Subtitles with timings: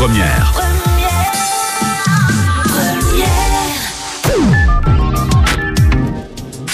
[0.00, 0.59] Première.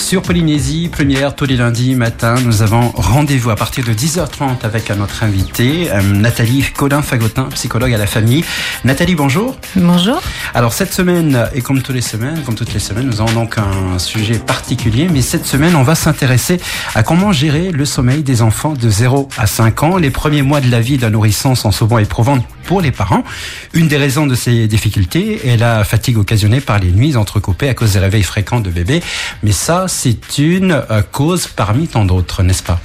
[0.06, 4.88] Sur Polynésie, première tous les lundis matin, nous avons rendez-vous à partir de 10h30 avec
[4.90, 8.44] notre invité, euh, Nathalie Colin-Fagotin, psychologue à la famille.
[8.84, 9.56] Nathalie, bonjour.
[9.74, 10.22] Bonjour.
[10.54, 13.58] Alors cette semaine, et comme toutes les semaines, comme toutes les semaines, nous avons donc
[13.58, 16.60] un sujet particulier, mais cette semaine, on va s'intéresser
[16.94, 19.96] à comment gérer le sommeil des enfants de 0 à 5 ans.
[19.96, 23.24] Les premiers mois de la vie d'un nourrisson sont souvent éprouvants pour les parents.
[23.72, 27.74] Une des raisons de ces difficultés est la fatigue occasionnée par les nuits entrecoupées à
[27.74, 29.02] cause des réveils fréquents de bébés.
[29.42, 32.78] Mais ça, c'est une euh, cause parmi tant d'autres, n'est-ce pas?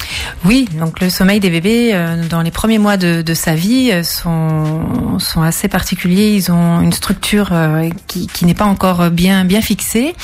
[0.45, 4.01] Oui, donc le sommeil des bébés euh, dans les premiers mois de, sa vie euh,
[4.03, 6.33] sont, sont assez particuliers.
[6.33, 7.51] Ils ont une structure
[8.07, 10.15] qui, qui n'est pas encore bien, bien fixée,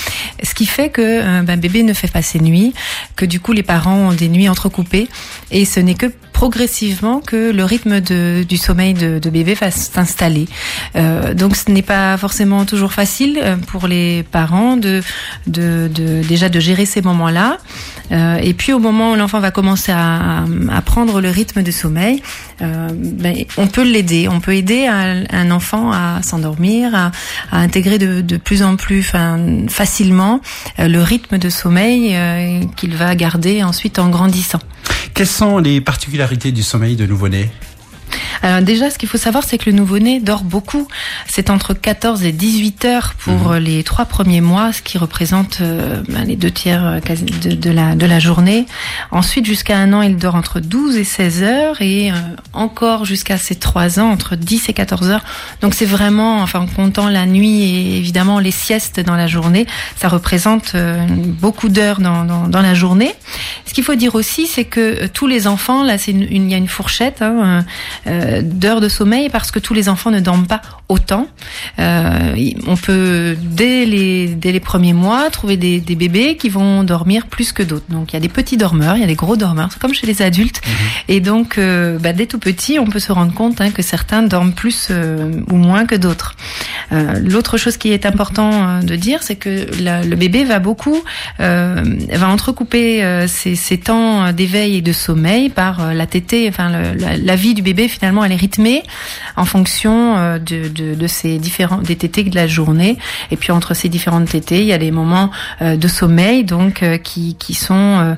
[0.42, 2.74] ce qui fait que ben, bébé ne fait pas ses nuits,
[3.18, 5.10] que du coup les parents ont des nuits entrecoupées,
[5.52, 10.48] et ce n'est que progressivement que le rythme de, du sommeil de, bébé va s'installer.
[10.96, 15.02] Euh, donc ce n'est pas forcément toujours facile euh, pour les parents de,
[15.48, 17.58] de, de déjà de gérer ces moments-là.
[18.12, 21.72] Euh, et puis au moment où l'enfant va commencer à, à, prendre le rythme de
[21.72, 22.22] sommeil,
[22.60, 24.28] ben, on peut l'aider.
[24.30, 27.12] On peut aider un, enfant à s'endormir, à,
[27.52, 29.04] intégrer de, de plus en plus
[29.70, 30.42] facilement
[30.78, 32.16] le rythme de sommeil
[32.76, 34.62] qu'il va garder ensuite en grandissant.
[35.14, 37.50] Quelles sont les particularités du sommeil de nouveau-né?
[38.44, 40.88] Alors déjà, ce qu'il faut savoir, c'est que le nouveau-né dort beaucoup.
[41.28, 43.58] C'est entre 14 et 18 heures pour mmh.
[43.58, 47.72] les trois premiers mois, ce qui représente euh, ben, les deux tiers euh, de, de,
[47.72, 48.66] la, de la journée.
[49.12, 52.16] Ensuite, jusqu'à un an, il dort entre 12 et 16 heures et euh,
[52.54, 55.24] encore jusqu'à ses trois ans, entre 10 et 14 heures.
[55.62, 59.66] Donc c'est vraiment, enfin en comptant la nuit et évidemment les siestes dans la journée,
[59.98, 63.14] ça représente euh, beaucoup d'heures dans, dans, dans, la journée.
[63.66, 66.52] Ce qu'il faut dire aussi, c'est que tous les enfants, là, c'est une, une, il
[66.52, 67.22] y a une fourchette.
[67.22, 67.66] Hein,
[68.08, 71.28] euh, d'heures de sommeil parce que tous les enfants ne dorment pas autant.
[71.80, 72.36] Euh,
[72.68, 77.28] on peut dès les dès les premiers mois trouver des, des bébés qui vont dormir
[77.28, 77.86] plus que d'autres.
[77.90, 79.94] Donc il y a des petits dormeurs, il y a des gros dormeurs, c'est comme
[79.94, 80.62] chez les adultes.
[80.66, 80.72] Mmh.
[81.10, 84.24] Et donc euh, bah, dès tout petit, on peut se rendre compte hein, que certains
[84.24, 86.36] dorment plus euh, ou moins que d'autres.
[86.92, 91.02] Euh, l'autre chose qui est important euh, de dire, c'est que le bébé va beaucoup
[91.40, 97.54] va entrecouper ses, ses temps d'éveil et de sommeil par la tétée, enfin la, vie
[97.54, 98.84] du bébé finalement elle est rythmée
[99.36, 102.98] en fonction euh, de, de, de ces différents des tétés de la journée.
[103.32, 106.84] Et puis entre ces différentes tétés, il y a des moments euh, de sommeil donc
[106.84, 108.16] euh, qui, qui sont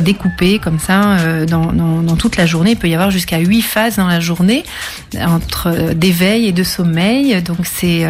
[0.00, 1.16] découpés comme ça
[1.46, 2.72] dans, dans, dans, toute la journée.
[2.72, 4.64] Il peut y avoir jusqu'à huit phases dans la journée
[5.18, 7.42] entre d'éveil et de sommeil.
[7.42, 8.03] Donc c'est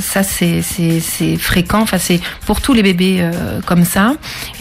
[0.00, 0.62] ça c'est
[1.38, 1.80] fréquent.
[1.80, 3.28] Enfin c'est pour tous les bébés
[3.66, 4.14] comme ça.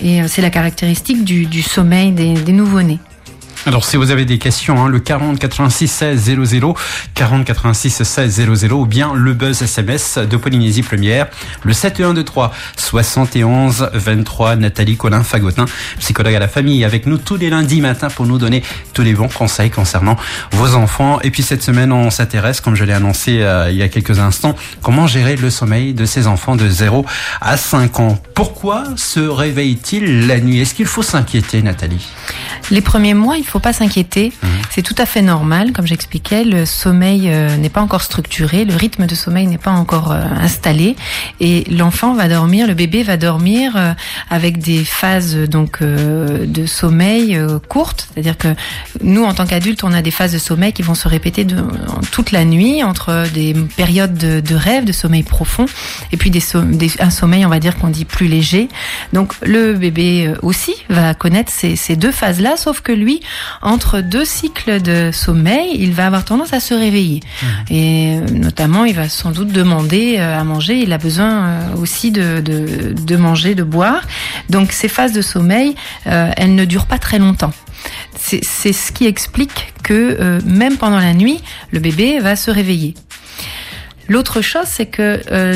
[0.04, 3.00] Et c'est la caractéristique du, du sommeil des, des nouveau-nés.
[3.68, 6.74] Alors si vous avez des questions, hein, le 40 86 16 00,
[7.16, 11.28] 40 86 16 00 ou bien le buzz SMS de Polynésie Première,
[11.64, 15.66] le 7123 71 23, Nathalie Colin Fagotin,
[16.00, 18.64] psychologue à la famille, avec nous tous les lundis matin pour nous donner
[18.94, 20.16] tous les bons conseils concernant
[20.52, 21.20] vos enfants.
[21.24, 24.20] Et puis cette semaine, on s'intéresse, comme je l'ai annoncé euh, il y a quelques
[24.20, 27.06] instants, comment gérer le sommeil de ces enfants de 0
[27.42, 28.18] à 5 ans.
[28.34, 30.62] Pourquoi se réveille-t-il la nuit?
[30.62, 32.08] Est-ce qu'il faut s'inquiéter, Nathalie?
[32.72, 34.32] Les premiers mois, il faut faut pas s'inquiéter.
[34.44, 34.48] Mmh.
[34.70, 35.72] C'est tout à fait normal.
[35.72, 39.72] Comme j'expliquais, le sommeil euh, n'est pas encore structuré, le rythme de sommeil n'est pas
[39.72, 40.96] encore euh, installé,
[41.40, 43.94] et l'enfant va dormir, le bébé va dormir euh,
[44.30, 48.10] avec des phases donc de sommeil courtes.
[48.14, 48.50] C'est-à-dire que
[49.02, 51.58] nous, en tant qu'adultes, on a des phases de sommeil qui vont se répéter de,
[52.12, 55.66] toute la nuit entre des périodes de, de rêve, de sommeil profond,
[56.12, 58.68] et puis des, so des un sommeil, on va dire qu'on dit plus léger.
[59.14, 63.22] Donc le bébé aussi va connaître ces, ces deux phases-là, sauf que lui,
[63.62, 67.22] entre deux cycles de sommeil, il va avoir tendance à se réveiller.
[67.22, 67.46] Mmh.
[67.74, 70.80] Et euh, notamment, il va sans doute demander euh, à manger.
[70.80, 74.02] Il a besoin euh, aussi de, de, de manger, de boire.
[74.50, 75.76] Donc ces phases de sommeil,
[76.08, 77.54] euh, elles ne durent pas très longtemps.
[78.20, 78.42] C'est
[78.74, 81.40] ce qui explique que euh, même pendant la nuit,
[81.72, 82.96] le bébé va se réveiller.
[84.10, 85.56] L'autre chose, c'est que euh,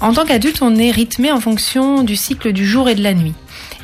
[0.00, 3.14] en tant qu'adulte, on est rythmé en fonction du cycle du jour et de la
[3.14, 3.34] nuit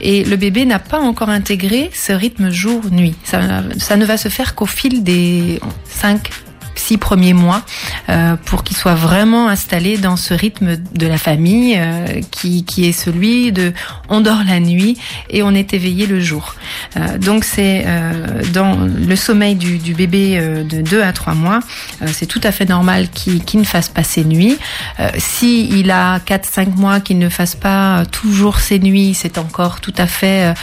[0.00, 3.14] et le bébé n'a pas encore intégré ce rythme jour-nuit.
[3.25, 6.31] Ça, ne va se faire qu'au fil des 5
[6.75, 7.62] six premiers mois
[8.09, 12.88] euh, pour qu'il soit vraiment installé dans ce rythme de la famille euh, qui, qui
[12.88, 13.73] est celui de
[14.09, 14.99] on dort la nuit
[15.31, 16.55] et on est éveillé le jour.
[16.97, 17.85] Euh, donc c'est
[18.53, 21.61] dans le sommeil du, bébé de 2 à 3 mois,
[22.06, 24.56] c'est tout à fait normal qu'il qu ne fasse pas ses nuits.
[25.19, 29.94] si il a 4-5 mois qu'il ne fasse pas toujours ses nuits, c'est encore tout
[29.97, 30.55] à fait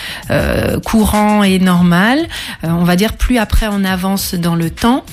[0.85, 2.19] courant et normal.
[2.63, 5.05] on va dire plus après on avance dans le temps,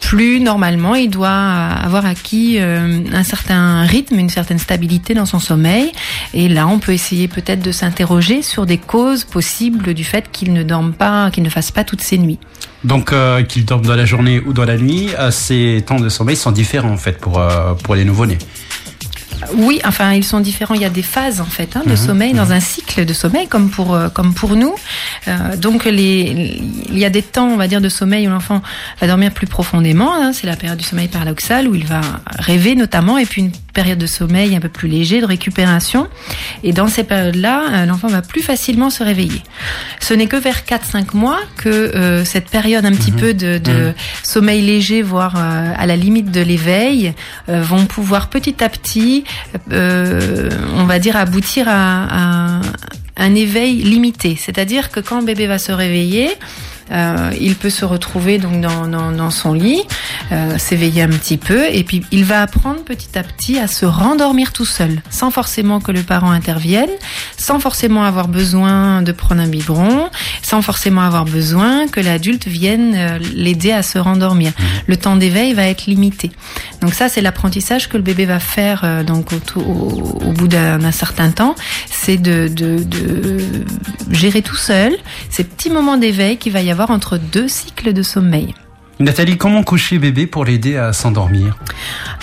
[0.00, 5.40] plus normalement, il doit avoir acquis euh, un certain rythme, une certaine stabilité dans son
[5.40, 5.92] sommeil.
[6.34, 10.52] Et là, on peut essayer peut-être de s'interroger sur des causes possibles du fait qu'il
[10.52, 12.38] ne dorme pas, qu'il ne fasse pas toutes ses nuits.
[12.84, 16.08] Donc euh, qu'il dorme dans la journée ou dans la nuit, euh, ces temps de
[16.08, 17.42] sommeil sont différents en fait pour,
[17.82, 18.38] pour les nouveau-nés.
[19.54, 20.74] Oui, enfin, ils sont différents.
[20.74, 21.96] Il y a des phases en fait hein, de mhm.
[21.96, 22.52] sommeil dans mhm.
[22.52, 24.74] un cycle de sommeil, comme pour euh, comme pour nous.
[25.28, 28.62] Euh, donc, les, il y a des temps, on va dire, de sommeil où l'enfant
[29.00, 30.14] va dormir plus profondément.
[30.14, 30.32] Hein.
[30.32, 32.00] C'est la période du sommeil paradoxal où il va
[32.38, 36.08] rêver notamment, et puis une période de sommeil un peu plus léger, de récupération.
[36.64, 39.42] Et dans ces périodes-là, euh, l'enfant va plus facilement se réveiller.
[40.00, 43.20] Ce n'est que vers 4-5 mois que cette période un petit mhm.
[43.20, 43.92] peu de, de
[44.22, 47.14] sommeil léger, voire à la limite de l'éveil,
[47.48, 49.24] vont pouvoir petit à petit
[49.72, 52.60] euh, on va dire, aboutir à,
[53.18, 54.36] un éveil limité.
[54.38, 56.28] C'est-à-dire que quand le bébé va se réveiller,
[56.92, 59.82] euh, il peut se retrouver donc dans, dans, son lit,
[60.32, 63.84] euh, s'éveiller un petit peu, et puis il va apprendre petit à petit à se
[63.86, 66.90] rendormir tout seul, sans forcément que le parent intervienne,
[67.36, 70.10] sans forcément avoir besoin de prendre un biberon,
[70.42, 74.50] sans forcément avoir besoin que l'adulte vienne euh, l'aider à se rendormir.
[74.50, 74.62] Mmh.
[74.86, 76.30] Le temps d'éveil va être limité.
[76.80, 80.92] Donc ça, c'est l'apprentissage que le bébé va faire euh, donc au, au, bout d'un
[80.92, 81.54] certain temps,
[81.90, 83.38] c'est de, de, de
[84.10, 84.92] gérer tout seul
[85.30, 88.54] ces petits moments d'éveil qu'il va y avoir entre deux cycles de sommeil.
[88.98, 91.58] Nathalie, comment coucher bébé pour l'aider à s'endormir?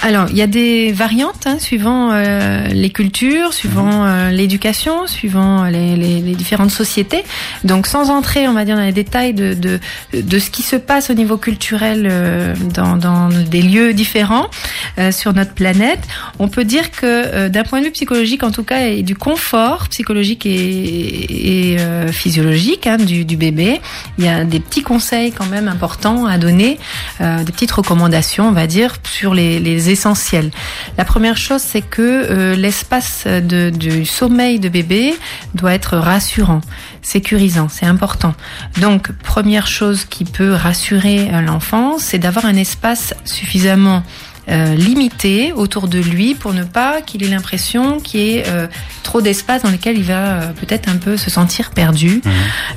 [0.01, 4.07] Alors, il y a des variantes hein, suivant euh, les cultures, suivant mhm.
[4.07, 7.23] euh, l'éducation, suivant les, les, les, différentes sociétés.
[7.63, 9.79] Donc, sans entrer, on va dire, dans les détails de, de,
[10.19, 14.49] de ce qui se passe au niveau culturel euh, dans, dans, des lieux différents
[15.11, 15.99] sur notre planète,
[16.39, 19.87] on peut dire que d'un point de vue psychologique, en tout cas, et du confort
[19.89, 21.77] psychologique et, et
[22.11, 23.81] physiologique hein, du, du bébé,
[24.17, 26.62] il y a des petits conseils quand même importants à donner
[27.21, 30.51] euh, des petites recommandations, on va dire, sur les, essentiels.
[30.97, 35.13] La première chose, c'est que euh, l'espace du sommeil de bébé
[35.55, 36.61] doit être rassurant,
[37.01, 38.33] sécurisant, c'est important.
[38.79, 44.03] Donc, première chose qui peut rassurer euh, l'enfant, c'est d'avoir un espace suffisamment
[44.47, 48.43] limité autour de lui pour ne pas qu'il ait l'impression qu'il y ait
[49.03, 52.21] trop d'espace dans lequel il va peut-être un peu se sentir perdu.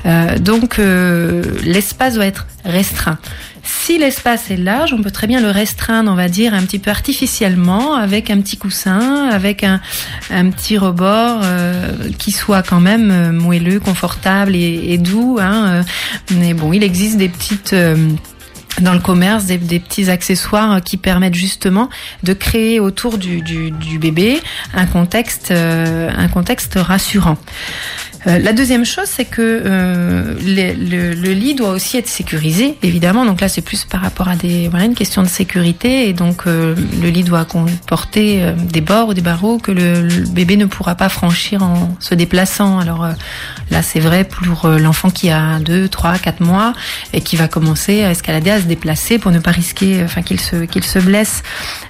[0.04, 0.38] Mmh.
[0.38, 3.18] donc l'espace doit être restreint.
[3.66, 6.78] Si l'espace est large, on peut très bien le restreindre, on va dire, un petit
[6.78, 9.80] peu artificiellement, avec un petit coussin, avec un,
[10.50, 15.38] petit rebord euh, qui soit quand même euh, moelleux, confortable et, doux.
[15.40, 15.82] Hein, euh.
[16.36, 17.74] mais bon, il existe des petites
[18.80, 21.88] dans le commerce des, petits accessoires qui permettent justement
[22.22, 24.40] de créer autour du, bébé
[24.74, 27.36] un contexte, un contexte rassurant.
[28.26, 33.24] Euh, la deuxième chose, c'est que euh, le, lit doit aussi être sécurisé, évidemment.
[33.24, 36.46] Donc là, c'est plus par rapport à des voilà une question de sécurité, et donc
[36.46, 40.94] euh, le lit doit comporter des bords ou des barreaux que le, bébé ne pourra
[40.94, 42.78] pas franchir en se déplaçant.
[42.78, 43.08] Alors
[43.70, 46.72] là, c'est vrai pour l'enfant qui a 2, 3, 4 mois
[47.12, 50.40] et qui va commencer à escalader, à se déplacer pour ne pas risquer, enfin qu'il
[50.40, 51.42] se qu'il se blesse.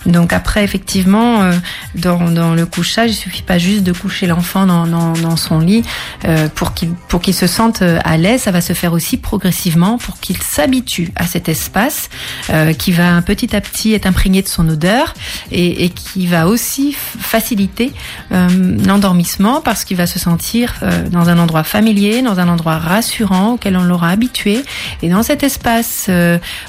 [0.05, 1.51] Donc après, effectivement,
[1.95, 5.61] dans, dans le couchage, il suffit pas juste de coucher l'enfant dans, dans, dans son
[5.61, 5.83] lit.
[6.27, 9.17] Euh, pour qu'il pour qu'il se sente euh, à l'aise, ça va se faire aussi
[9.17, 12.09] progressivement pour qu'il s'habitue à cet espace
[12.51, 15.15] euh, qui va petit à petit être imprégné de son odeur
[15.53, 17.93] et, et qui va aussi faciliter
[18.31, 20.75] l'endormissement parce qu'il va se sentir
[21.11, 24.63] dans un endroit familier, dans un endroit rassurant auquel on l'aura habitué.
[25.03, 26.11] Et dans cet espace,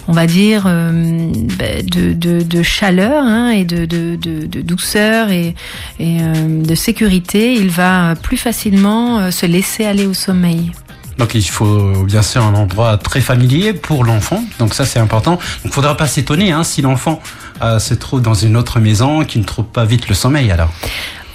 [0.08, 5.56] on va dire ben, de, de, de, chaleur hein, et de, de, de, douceur et,
[6.00, 10.72] et de sécurité, il va plus facilement se laisser aller au sommeil.
[11.18, 15.32] Donc il faut bien sûr un endroit très familier pour l'enfant, donc ça c'est important.
[15.32, 17.22] Donc il ne faudra pas s'étonner hein, si l'enfant
[17.62, 20.72] euh, se trouve dans une autre maison, qui ne trouve pas vite le sommeil alors.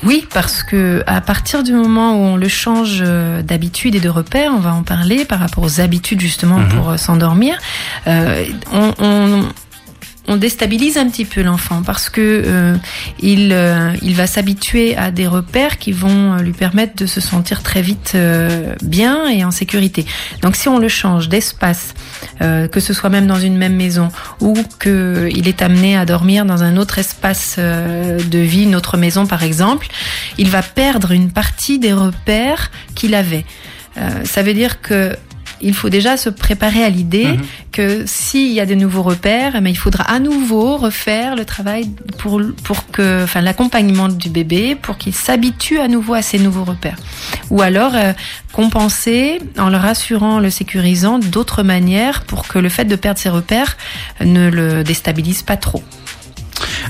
[0.04, 4.08] Oui, parce que à partir du moment où on le change euh, d'habitude et de
[4.08, 6.68] repère, on va en parler par rapport aux habitudes justement mhm.
[6.68, 7.58] pour euh, s'endormir.
[8.06, 9.44] on, on,
[10.28, 12.76] on déstabilise un petit peu l'enfant parce que euh,
[13.20, 17.20] il, euh, il va s'habituer à des repères qui vont euh, lui permettre de se
[17.20, 18.16] sentir très vite
[18.82, 20.06] bien et en sécurité.
[20.42, 21.94] Donc si on le change d'espace,
[22.40, 24.10] que ce soit même dans une même maison
[24.40, 28.96] ou que il est amené à dormir dans un autre espace de vie, une autre
[28.96, 29.88] maison par exemple,
[30.38, 33.44] il va perdre une partie des repères qu'il avait.
[34.24, 35.16] ça veut dire que
[35.62, 37.40] il faut déjà se préparer à l'idée Mhm.
[37.72, 41.44] que s'il y a des nouveaux repères, eh ben, il faudra à nouveau refaire le
[41.44, 41.88] travail
[42.18, 46.64] pour, pour que, enfin, l'accompagnement du bébé pour qu'il s'habitue à nouveau à ces nouveaux
[46.64, 46.96] repères.
[47.50, 48.12] Ou alors euh,
[48.52, 53.28] compenser en le rassurant, le sécurisant d'autres manières pour que le fait de perdre ses
[53.30, 53.76] repères
[54.20, 55.82] ne le déstabilise pas trop.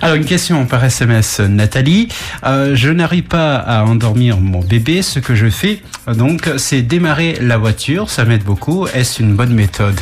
[0.03, 2.09] Alors une question par SMS, Nathalie.
[2.45, 5.01] Euh, je n'arrive pas à endormir mon bébé.
[5.01, 8.11] Ce que je fais, euh, donc, c'est démarrer la voiture.
[8.11, 8.87] Ça m'aide beaucoup.
[8.89, 9.99] Est-ce une bonne méthode?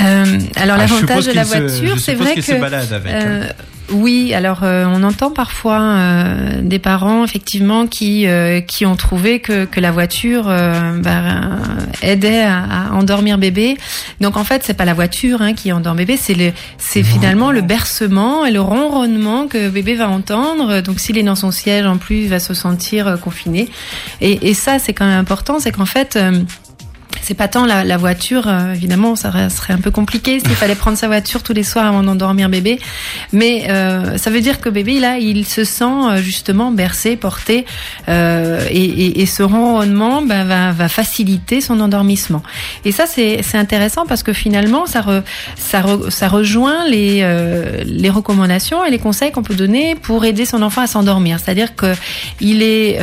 [0.00, 0.24] Euh,
[0.56, 3.12] alors Ah, l'avantage de la voiture, c'est vrai qu'il que se balade avec.
[3.12, 3.20] hein.
[3.24, 3.48] Euh,
[3.90, 9.40] oui, alors euh, on entend parfois euh, des parents effectivement qui euh, qui ont trouvé
[9.40, 11.58] que que la voiture euh, bah,
[12.02, 13.76] aidait à, à endormir bébé.
[14.20, 17.50] Donc en fait, c'est pas la voiture hein, qui endort bébé, c'est le c'est finalement
[17.50, 20.80] le bercement et le ronronnement que bébé va entendre.
[20.80, 23.68] Donc s'il est dans son siège en plus, il va se sentir euh, confiné.
[24.20, 26.42] Et, et ça, c'est quand même important, c'est qu'en fait euh,
[27.28, 30.74] c'est pas tant la, la voiture, euh, évidemment, ça serait un peu compliqué s'il fallait
[30.74, 32.78] prendre sa voiture tous les soirs avant d'endormir bébé.
[33.34, 37.66] Mais euh, ça veut dire que bébé, là, il se sent euh, justement bercé, porté,
[38.08, 42.42] euh, et, et, et ce ronronnement ben, va, va faciliter son endormissement.
[42.86, 45.22] Et ça, c'est intéressant parce que finalement, ça, re-
[45.56, 47.26] ça, re- ça rejoint les,
[47.84, 51.40] les recommandations et les conseils qu'on peut donner pour aider son enfant à s'endormir.
[51.44, 51.92] C'est-à-dire que
[52.40, 52.98] il est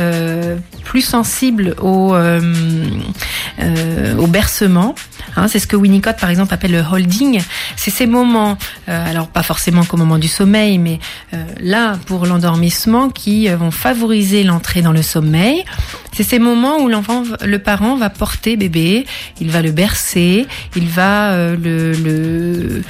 [0.82, 4.94] plus sensible au, euh, au bercement.
[5.36, 7.40] Hein, c'est ce que Winnicott, par exemple, appelle le holding.
[7.76, 8.56] C'est ces moments,
[8.88, 10.98] euh, alors pas forcément qu'au moment du sommeil, mais
[11.34, 15.64] euh, là, pour l'endormissement, qui euh, vont favoriser l'entrée dans le sommeil.
[16.12, 19.04] C'est ces moments où l'enfant, le parent va porter bébé,
[19.40, 22.82] il va le bercer, il va euh, le, le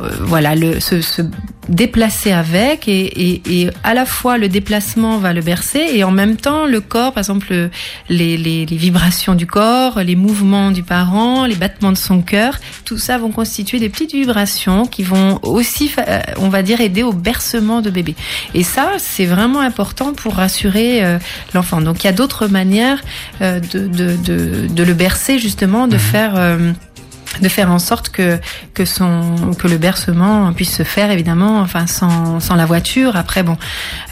[0.00, 1.22] euh, voilà, le, se, se
[1.68, 6.10] déplacer avec, et, et, et à la fois le déplacement va le bercer, et en
[6.10, 7.70] même temps le corps, par exemple
[8.08, 12.58] les, les, les vibrations du corps, les mouvements du parent, les battements de son cœur,
[12.84, 17.02] tout ça vont constituer des petites vibrations qui vont aussi, euh, on va dire, aider
[17.02, 18.14] au bercement de bébé.
[18.54, 21.18] Et ça, c'est vraiment important pour rassurer euh,
[21.54, 21.80] l'enfant.
[21.80, 23.02] Donc il y a d'autres manières
[23.40, 26.72] euh, de, de, de, de le bercer justement, de faire euh,
[27.40, 28.38] de faire en sorte que
[28.74, 33.16] que son que le bercement puisse se faire évidemment enfin sans, sans la voiture.
[33.16, 33.56] Après bon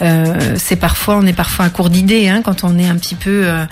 [0.02, 3.14] euh, c'est parfois on est parfois à court d'idées hein, quand on est un petit
[3.14, 3.64] peu euh,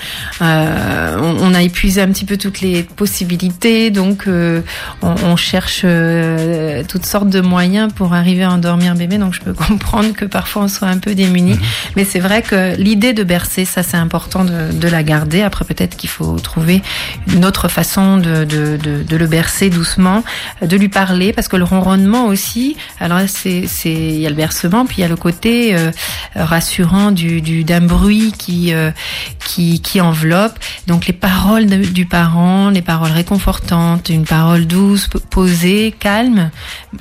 [0.43, 3.91] euh, on, on a épuisé un petit peu toutes les possibilités.
[3.91, 4.61] Donc euh,
[5.03, 9.19] on, on cherche euh, toutes sortes de moyens pour arriver à endormir bébé.
[9.19, 11.59] Donc je peux comprendre que parfois on soit un peu démuni Mhm.
[11.97, 15.43] mais c'est vrai que l'idée de bercer ça c'est important de, de la garder.
[15.43, 16.83] Après peut-être qu'il faut trouver
[17.33, 19.38] une autre façon de, de, de, de le bercer
[19.71, 20.25] doucement,
[20.63, 24.37] de lui parler, parce que le ronronnement aussi, alors c'est, c'est, il y a le
[24.37, 25.91] bercement, puis il y a le côté euh,
[26.35, 28.91] rassurant du, du, d'un bruit qui, euh,
[29.39, 30.59] qui, qui enveloppe.
[30.87, 36.51] Donc les paroles du parent, les paroles réconfortantes, une parole douce, posée, calme,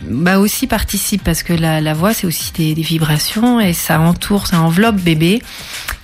[0.10, 4.62] bah aussi participe, parce que la, voix c'est aussi des, vibrations et ça entoure, ça
[4.62, 5.42] enveloppe bébé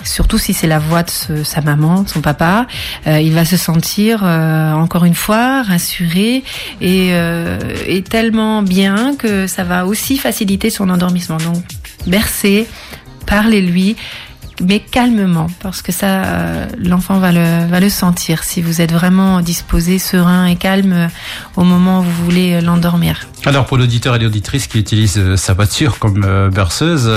[0.04, 2.68] surtout si c'est la voix de sa maman, son papa,
[3.08, 6.23] euh, il va se sentir euh, encore une fois rassuré
[6.82, 7.58] et, euh,
[8.10, 11.38] tellement bien que ça va aussi faciliter son endormissement.
[11.38, 11.64] Donc
[12.08, 12.68] bercer,
[13.26, 13.96] parlez-lui,
[14.62, 18.92] mais calmement, parce que ça, euh, l'enfant va le, va le sentir si vous êtes
[18.92, 21.08] vraiment disposé, serein et calme euh,
[21.56, 23.28] au moment où vous voulez l'endormir.
[23.46, 27.12] Alors pour l'auditeur et l'auditrice qui utilise sa voiture comme berceuse,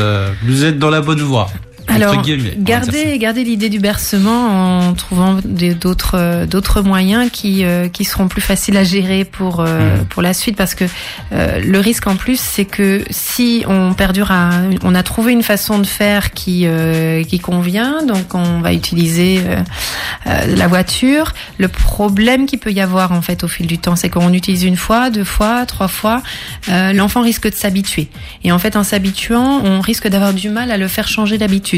[0.45, 1.49] vous êtes dans la bonne voie.
[1.89, 2.23] Alors,
[2.59, 8.29] gardez, gardez l'idée du bercement en trouvant d'autres euh, d'autres moyens qui euh, qui seront
[8.29, 10.05] plus faciles à gérer pour euh, Mhm.
[10.07, 10.85] pour la suite parce que
[11.33, 14.51] euh, le risque en plus c'est que si on perdure à
[14.83, 19.41] on a trouvé une façon de faire qui euh, qui convient donc on va utiliser
[19.47, 21.33] euh, la voiture.
[21.59, 24.65] Le problème qu'il peut y avoir en fait au fil du temps c'est qu'on utilise
[24.65, 26.23] une fois deux fois trois fois
[26.69, 28.09] euh, l'enfant risque de s'habituer.
[28.45, 31.76] Et en fait en s'habituant on risque d'avoir du mal à le faire changer d'habitude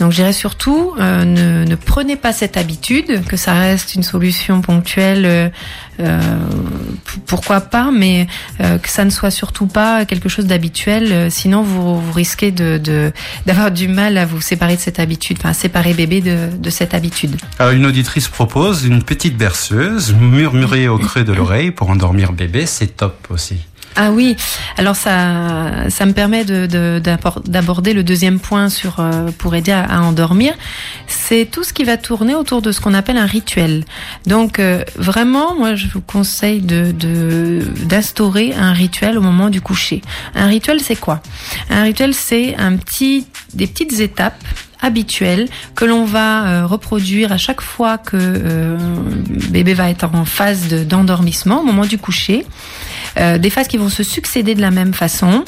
[0.00, 4.02] donc je dirais surtout, euh, ne, ne prenez pas cette habitude, que ça reste une
[4.02, 5.48] solution ponctuelle, euh,
[6.00, 6.20] euh,
[7.26, 8.26] pourquoi pas, mais
[8.60, 12.78] euh, que ça ne soit surtout pas quelque chose d'habituel, sinon vous, vous risquez de
[12.78, 13.12] de-
[13.46, 16.70] d'avoir du mal à vous séparer de cette habitude, enfin à séparer bébé de, de
[16.70, 17.36] cette habitude.
[17.58, 22.66] Alors une auditrice propose une petite berceuse murmurée au creux de l'oreille pour endormir bébé,
[22.66, 23.56] c'est top aussi.
[23.94, 24.36] Ah oui,
[24.78, 27.00] alors ça, ça me permet de- de-
[27.46, 30.54] d'aborder le deuxième point sur euh, pour aider à, endormir.
[31.06, 33.84] C'est tout ce qui va tourner autour de ce qu'on appelle un rituel.
[34.26, 39.60] Donc euh, vraiment, moi je vous conseille de de- d'instaurer un rituel au moment du
[39.60, 40.00] coucher.
[40.34, 41.20] Un rituel, c'est quoi?
[41.68, 44.42] Un rituel, c'est un petit des petites étapes
[44.84, 48.76] habituel que l'on va reproduire à chaque fois que
[49.50, 52.44] bébé va être en phase d'endormissement au moment du coucher.
[53.16, 55.44] Des phases qui vont se succéder de la même façon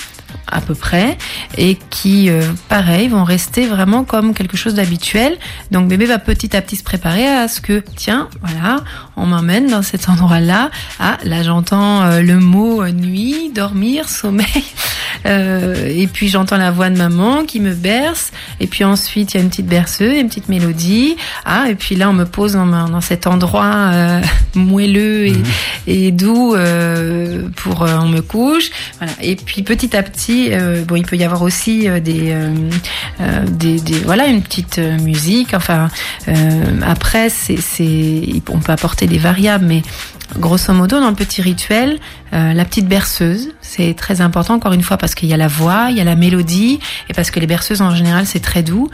[0.47, 1.17] à peu près
[1.57, 5.37] et qui, euh, pareil, vont rester vraiment comme quelque chose d'habituel.
[5.71, 8.83] Donc bébé va petit à petit se préparer à ce que, tiens, voilà,
[9.17, 10.71] on m'emmène dans cet endroit-là.
[10.99, 14.65] Ah, là j'entends euh, le mot euh, nuit, dormir, sommeil.
[15.25, 18.33] et puis j'entends la voix de maman qui me berce.
[18.61, 21.17] Et puis ensuite il y a une petite berceuse, une petite mélodie.
[21.45, 23.91] Ah, et puis là on me pose dans, dans cet endroit
[24.55, 25.45] moelleux et, mhm.
[25.87, 26.57] et doux
[27.57, 28.71] pour on me couche.
[28.99, 29.13] Voilà.
[29.23, 32.01] Et puis petit à petit euh, bon, il peut y avoir aussi euh,
[33.21, 35.55] euh, des, des, voilà, une petite musique.
[35.55, 35.89] Enfin,
[36.83, 37.59] après, c'est,
[38.51, 39.83] on peut apporter des variables, mais
[40.39, 41.99] grosso modo, dans le petit rituel,
[42.33, 45.87] la petite berceuse, c'est très important, encore une fois, parce qu'il y a la voix,
[45.91, 48.91] il y a la mélodie, et parce que les berceuses, en général, c'est très doux.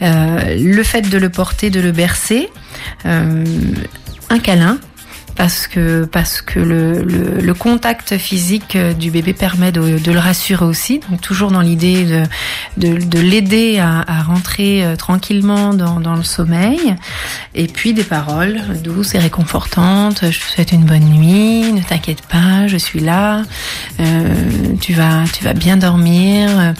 [0.00, 2.50] le fait de le porter, de le bercer,
[3.04, 4.78] un câlin,
[5.36, 10.64] parce que parce que le, le, le contact physique du bébé permet de, le rassurer
[10.64, 11.00] aussi.
[11.10, 12.22] Donc toujours dans l'idée de,
[12.76, 16.96] de, de l'aider à, à, rentrer euh, tranquillement dans, dans, le sommeil.
[17.54, 20.30] Et puis des paroles douces et réconfortantes.
[20.30, 21.72] Je te souhaite une bonne nuit.
[21.72, 23.42] Ne t'inquiète pas, je suis là.
[24.00, 24.34] Euh,
[24.80, 26.74] tu vas tu vas bien dormir.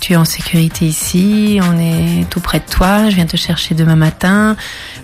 [0.00, 1.60] Tu es en sécurité ici.
[1.62, 3.08] On est tout près de toi.
[3.08, 4.56] Je viens te chercher demain matin.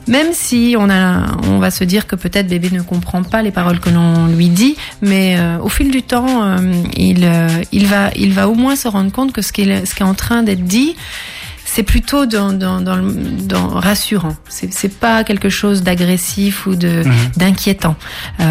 [0.06, 2.82] Même si on a on va se dire que peut-être bébé ne
[3.30, 6.58] pas les paroles que l'on lui dit, mais euh, au fil du temps, euh,
[6.96, 9.86] il, euh, il, va, il va au moins se rendre compte que ce qui est,
[9.86, 10.96] ce qui est en train d'être dit,
[11.64, 14.36] c'est plutôt dans, dans, dans, dans rassurant.
[14.48, 17.14] C'est, pas quelque chose d'agressif ou de mhm.
[17.36, 17.96] d'inquiétant.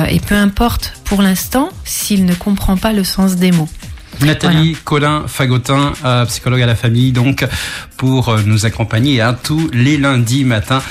[0.09, 3.69] et peu importe pour l'instant s'il ne comprend pas le sens des mots.
[4.21, 5.93] Nathalie Colin Fagotin,
[6.27, 7.45] psychologue à la famille, donc
[7.97, 10.81] pour nous accompagner à tous les lundis matins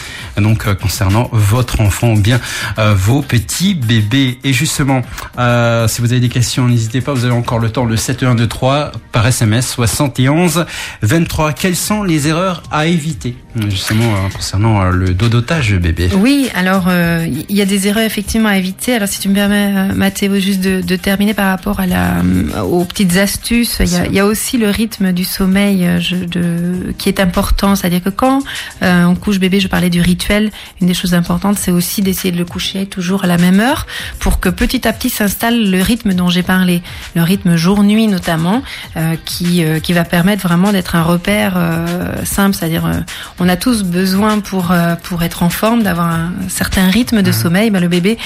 [0.41, 2.41] donc euh, concernant votre enfant ou bien
[2.79, 4.39] euh, vos petits bébés.
[4.45, 5.03] Et justement,
[5.39, 8.93] euh, si vous avez des questions, n'hésitez pas, vous avez encore le temps, le 7123
[9.13, 10.67] par SMS 71
[11.03, 11.53] 23.
[11.53, 13.37] Quelles sont les erreurs à éviter
[13.69, 16.11] justement concernant le dodotage bébé?
[16.17, 18.95] Oui, alors il y a des erreurs effectivement à éviter.
[18.95, 22.23] Alors si tu me permets, Mathéo, juste de, terminer par rapport à la,
[22.65, 26.17] aux petites astuces, il y, a, il y a, aussi le rythme du sommeil je,
[26.17, 27.77] de, qui est important.
[27.77, 28.43] C'est-à-dire que quand
[28.83, 32.39] on couche bébé, je parlais du rituel une des choses importantes, c'est aussi d'essayer de
[32.39, 33.87] le coucher toujours à la même heure
[34.19, 36.83] pour que petit à petit s'installe le rythme dont j'ai parlé,
[37.15, 38.63] le rythme jour-nuit notamment,
[38.97, 42.91] euh, qui, euh, qui va permettre vraiment d'être un repère euh, simple, c'est-à-dire
[43.39, 47.33] on a tous besoin pour, pour être en forme d'avoir un certain rythme de mmh.
[47.33, 47.71] sommeil.
[47.71, 48.19] Ben, le bébé,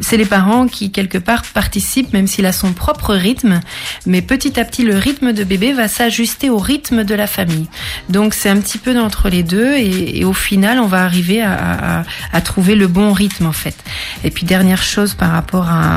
[0.00, 3.60] c'est les parents qui quelque part participent, même s'il a son propre rythme,
[4.06, 7.66] mais petit à petit le rythme de bébé va s'ajuster au rythme de la famille.
[8.08, 12.04] Donc c'est un petit peu d'entre les deux et, au final on va arriver à,
[12.44, 13.76] trouver le bon rythme en fait.
[14.22, 15.96] Et puis dernière chose par rapport à,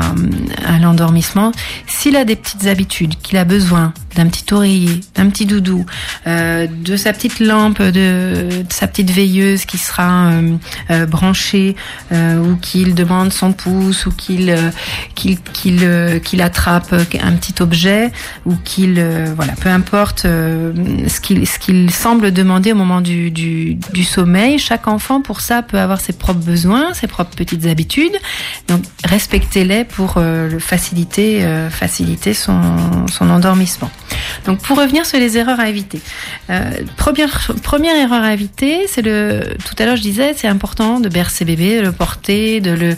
[0.80, 1.52] l'endormissement,
[1.86, 5.86] s'il a des petites habitudes, qu'il a besoin d'un petit oreiller, d'un petit doudou,
[6.26, 10.56] euh, de sa petite lampe, de, sa petite veilleuse qui sera euh,
[10.90, 11.76] euh, branchée
[12.10, 14.70] ou qu'il demande son pouce ou qu'il euh,
[15.14, 18.10] qu'il qu'il euh, qu'il attrape un petit objet
[18.44, 23.30] ou qu'il euh, voilà peu importe ce qu'il ce qu'il semble demander au moment du,
[23.30, 28.16] du, sommeil chaque enfant pour ça peut avoir ses propres besoins ses propres petites habitudes.
[28.68, 30.18] Donc respectez-les pour
[30.58, 32.60] faciliter faciliter son
[33.06, 33.90] son endormissement.
[34.46, 36.00] Donc pour revenir sur les erreurs à éviter
[36.96, 41.08] première première erreur à éviter c'est le tout à l'heure je disais c'est important de
[41.08, 42.96] bercer bébé de le porter de le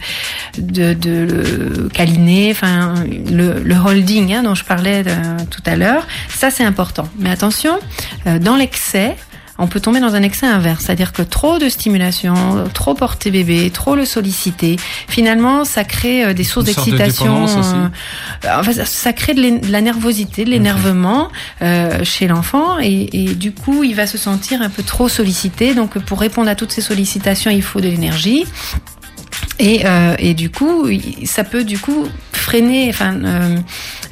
[0.70, 2.94] de, de le câliner, enfin
[3.30, 7.09] le, le holding hein, dont je parlais euh, tout à l'heure, ça c'est important.
[7.18, 7.78] Mais attention,
[8.26, 9.16] euh, dans l'excès,
[9.59, 12.35] on peut tomber dans un excès inverse, c'est-à-dire que trop de stimulation,
[12.72, 17.44] trop porter bébé, trop le solliciter, finalement, ça crée euh, des sources d'excitation.
[17.44, 21.28] enfin, ça crée de la nervosité, de l'énervement
[22.04, 25.74] chez l'enfant, et, et, du coup, il va se sentir un peu trop sollicité.
[25.74, 28.46] Donc, pour répondre à toutes ces sollicitations, il faut de l'énergie.
[29.59, 30.88] Et, euh, et, du coup,
[31.24, 33.59] ça peut du coup freiner, enfin euh,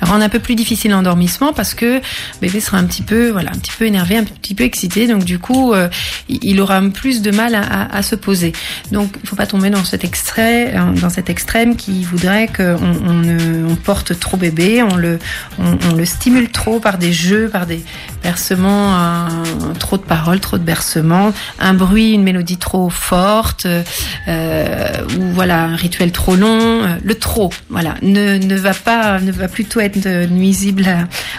[0.02, 2.02] rendre un peu plus difficile l'endormissement parce que
[2.42, 5.06] bébé sera un petit peu, voilà, un petit peu énervé, un petit peu excité.
[5.06, 5.88] Donc du coup, euh,
[6.28, 8.52] il aura plus de mal à, se poser.
[8.92, 12.76] Donc il faut pas tomber dans cet extrait, dans cet extrême qui voudrait qu'on
[13.68, 15.18] on, porte trop bébé, le,
[15.58, 17.82] on, le stimule trop par des jeux, par des,
[18.28, 18.94] bercement,
[19.78, 23.66] trop de paroles, trop de bercement, un bruit, une mélodie trop forte,
[24.26, 29.48] ou voilà un rituel trop long, le trop, voilà, ne, ne va pas, ne va
[29.48, 30.86] plutôt être nuisible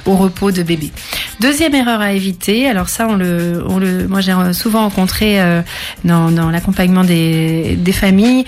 [0.07, 0.91] au repos de bébé.
[1.39, 5.39] Deuxième erreur à éviter, alors ça on le, on le moi j'ai souvent rencontré
[6.03, 8.45] dans, dans l'accompagnement des, des familles,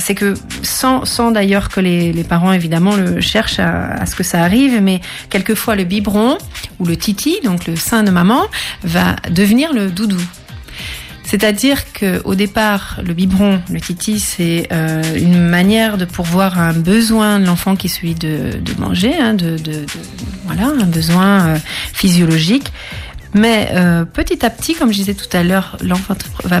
[0.00, 4.16] c'est que sans, sans d'ailleurs que les, les parents évidemment le cherchent à, à ce
[4.16, 6.38] que ça arrive, mais quelquefois le biberon
[6.80, 8.42] ou le titi, donc le sein de maman,
[8.82, 10.20] va devenir le doudou.
[11.24, 16.74] C'est-à-dire que au départ, le biberon, le titi, c'est euh, une manière de pourvoir un
[16.74, 19.56] besoin de l'enfant qui est celui de, manger, hein, de,
[20.44, 21.58] voilà, un besoin euh,
[21.92, 22.72] physiologique.
[23.32, 26.60] Mais euh, petit à petit, comme je disais tout à l'heure, l'enfant va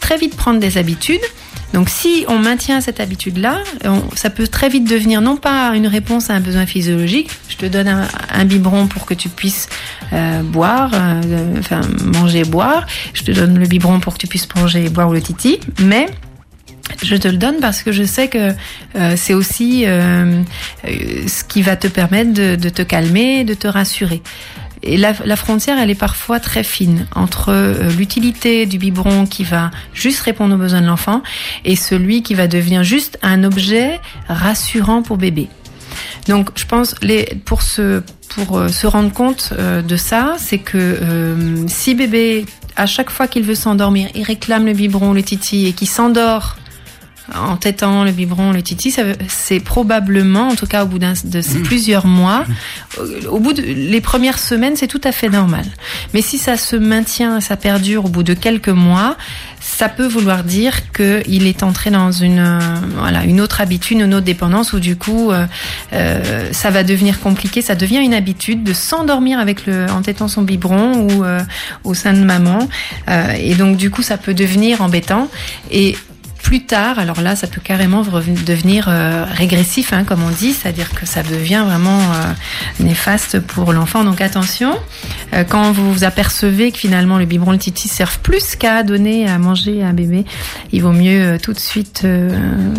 [0.00, 1.20] très vite prendre des habitudes
[1.72, 3.62] donc si on maintient cette habitude-là,
[4.16, 7.66] ça peut très vite devenir non pas une réponse à un besoin physiologique, je te
[7.66, 9.68] donne un, biberon pour que tu puisses
[10.12, 14.48] euh, boire, euh, enfin manger, boire, je te donne le biberon pour que tu puisses
[14.56, 16.06] manger, boire ou le titi, mais
[17.04, 18.52] je te le donne parce que je sais que
[18.96, 24.22] euh, c'est aussi ce qui va te permettre de, de, te calmer, de te rassurer.
[24.82, 29.44] Et la, la, frontière, elle est parfois très fine entre euh, l'utilité du biberon qui
[29.44, 31.22] va juste répondre aux besoins de l'enfant
[31.64, 35.48] et celui qui va devenir juste un objet rassurant pour bébé.
[36.28, 38.02] Donc, je pense, les, pour se
[38.34, 43.26] pour euh, se rendre compte euh, de ça, c'est que si bébé à chaque fois
[43.26, 46.56] qu'il veut s'endormir, il réclame le biberon, le titi et qu'il s'endort
[47.34, 48.94] en tétant le biberon, le titi,
[49.28, 51.62] c'est probablement, en tout cas au bout de mmh.
[51.62, 52.44] plusieurs mois,
[53.28, 55.64] au bout de les premières semaines, c'est tout à fait normal.
[56.14, 59.16] Mais si ça se maintient, ça perdure au bout de quelques mois,
[59.60, 62.58] ça peut vouloir dire qu'il est entré dans une
[62.96, 65.46] voilà une autre habitude, une autre dépendance où du coup euh,
[65.92, 70.28] euh, ça va devenir compliqué, ça devient une habitude de s'endormir avec le en tétant
[70.28, 71.40] son biberon ou euh,
[71.84, 72.68] au sein de maman
[73.38, 75.28] et donc du coup ça peut devenir embêtant
[75.70, 75.96] et
[76.50, 78.02] plus tard, alors là, ça peut carrément
[78.44, 82.32] devenir euh, régressif, hein, comme on dit, c'est-à-dire que ça devient vraiment euh,
[82.80, 84.02] néfaste pour l'enfant.
[84.02, 84.76] Donc attention,
[85.32, 89.28] euh, quand vous vous apercevez que finalement le biberon, le titi servent plus qu'à donner
[89.28, 90.24] à manger à un bébé,
[90.72, 92.04] il vaut mieux tout de suite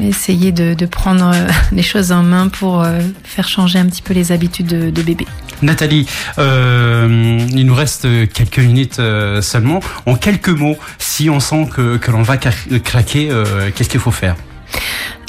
[0.02, 1.34] essayer de, prendre
[1.72, 2.86] les choses en main pour
[3.24, 5.26] faire changer un petit peu les habitudes de, bébé.
[5.62, 6.08] Nathalie,
[6.38, 9.00] il nous reste quelques minutes
[9.42, 9.80] seulement.
[10.06, 13.30] En quelques mots, si on sent que, que l'on va craquer,
[13.70, 14.36] qu'est-ce qu'il faut faire?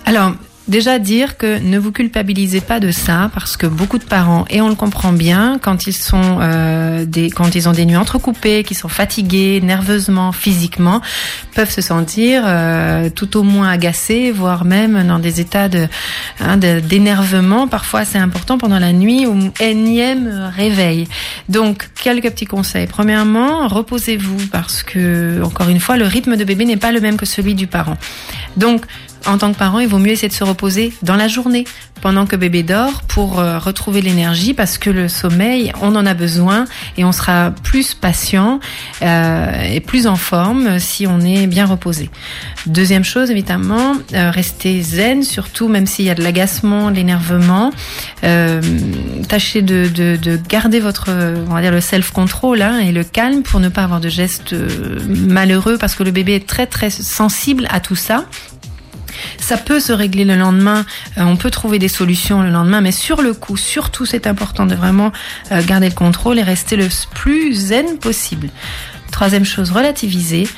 [0.07, 0.33] Alors,
[0.69, 4.61] Déjà dire que ne vous culpabilisez pas de ça parce que beaucoup de parents et
[4.61, 8.63] on le comprend bien quand ils sont euh, des quand ils ont des nuits entrecoupées,
[8.63, 11.01] qui sont fatigués nerveusement, physiquement,
[11.57, 15.89] peuvent se sentir euh, tout au moins agacés, voire même dans des états de
[16.39, 17.67] hein, d'énervement.
[17.67, 21.09] Parfois, c'est important pendant la nuit ou énième réveil.
[21.49, 22.87] Donc, quelques petits conseils.
[22.87, 27.17] Premièrement, reposez-vous parce que encore une fois, le rythme de bébé n'est pas le même
[27.17, 27.97] que celui du parent.
[28.57, 28.87] Donc,
[29.27, 31.65] en tant que parent, il vaut mieux essayer de se reposer dans la journée,
[32.01, 36.15] pendant que bébé dort, pour euh, retrouver l'énergie, parce que le sommeil, on en a
[36.15, 36.65] besoin
[36.97, 38.59] et on sera plus patient
[39.03, 42.11] euh, et plus en forme si on est bien reposé.
[42.67, 47.73] Deuxième chose, évidemment, euh, rester zen, surtout même s'il y a de l'agacement, l'énervement.
[48.25, 48.61] Euh,
[49.29, 51.11] tâchez de, de, de, garder votre,
[51.49, 54.53] on va dire, le self-control hein, et le calme pour ne pas avoir de gestes
[54.53, 58.25] euh, malheureux, parce que le bébé est très très sensible à tout ça.
[59.39, 60.85] Ça peut se régler le lendemain,
[61.19, 64.67] euh, on peut trouver des solutions le lendemain, mais sur le coup, surtout c'est important
[64.67, 65.13] de vraiment
[65.51, 68.49] euh, garder le contrôle et rester le plus zen possible.
[69.11, 70.49] Troisième chose, relativiser.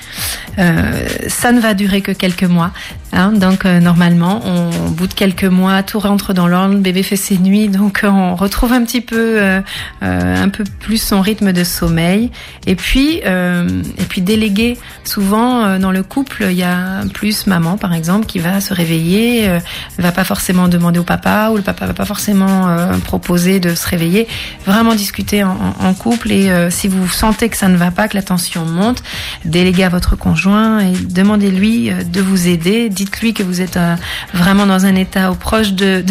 [0.59, 2.71] Euh, ça ne va durer que quelques mois.
[3.15, 6.81] Hein, donc euh, normalement, on, au bout de quelques mois, tout rentre dans l'ordre, le
[6.81, 9.61] bébé fait ses nuits, donc euh, on retrouve un petit peu, euh,
[10.03, 12.33] un peu plus son rythme de sommeil.
[12.67, 14.77] Et puis, et puis déléguer.
[15.05, 19.51] Souvent dans le couple, il y a plus maman, par exemple, qui va se réveiller,
[19.99, 22.75] va pas forcément demander au papa, ou le papa va pas forcément
[23.05, 24.27] proposer de se réveiller.
[24.67, 28.17] Vraiment discuter en, en couple et si vous sentez que ça ne va pas, que
[28.17, 29.03] la tension monte,
[29.45, 33.97] déléguer à votre conjoint et demandez-lui de vous aider dites-lui que vous êtes euh,
[34.33, 36.05] vraiment dans un état proche de,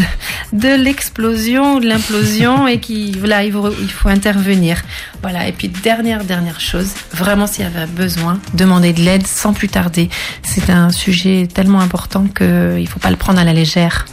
[0.53, 4.81] de, l'explosion ou de l'implosion et qu'il voilà, il faut, il faut intervenir.
[5.21, 5.47] Voilà.
[5.47, 9.69] Et puis dernière dernière chose, vraiment s'il y avait besoin, demandez de l'aide sans plus
[9.69, 10.09] tarder.
[10.43, 14.05] C'est un sujet tellement important qu'il ne faut pas le prendre à la légère.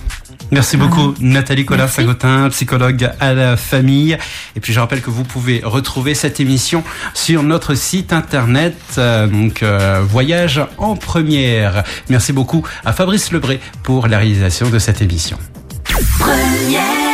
[0.50, 4.18] Merci beaucoup Nathalie Collat-Sagotin, psychologue à la famille.
[4.56, 6.82] Et puis je rappelle que vous pouvez retrouver cette émission
[7.14, 11.84] sur notre site internet, euh, donc euh, Voyage en première.
[12.08, 15.38] Merci beaucoup à Fabrice Lebré pour la réalisation de cette émission.
[16.18, 17.09] Première.